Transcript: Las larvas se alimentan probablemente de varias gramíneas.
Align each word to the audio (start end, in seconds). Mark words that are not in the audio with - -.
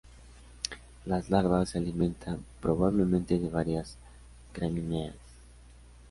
Las 1.05 1.29
larvas 1.29 1.69
se 1.69 1.77
alimentan 1.77 2.43
probablemente 2.59 3.37
de 3.37 3.49
varias 3.49 3.99
gramíneas. 4.51 5.13